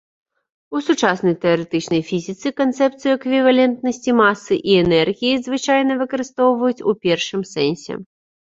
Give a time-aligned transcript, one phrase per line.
[0.77, 7.93] У сучаснай тэарэтычнай фізіцы канцэпцыю эквівалентнасці масы і энергіі звычайна выкарыстоўваюць у першым сэнсе.